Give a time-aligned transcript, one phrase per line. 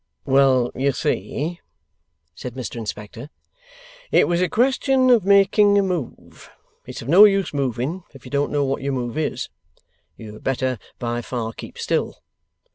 [0.25, 1.59] 'Well you see,'
[2.33, 3.29] said Mr Inspector,
[4.11, 6.49] 'it was a question of making a move.
[6.87, 9.49] It's of no use moving if you don't know what your move is.
[10.17, 12.23] You had better by far keep still.